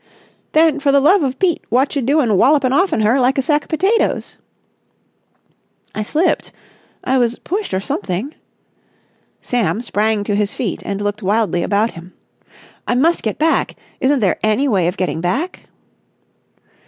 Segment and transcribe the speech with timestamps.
[0.53, 3.69] "Then, for the love of Pete, wotcha doin' walloping off'n her like a sack of
[3.69, 4.35] potatoes?"
[5.93, 6.51] "I slipped.
[7.03, 8.33] I was pushed or something."
[9.43, 12.13] Sam sprang to his feet and looked wildly about him.
[12.87, 13.75] "I must get back.
[13.99, 15.67] Isn't there any way of getting back?"